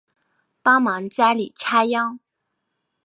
[0.63, 2.19] 帮忙家里插秧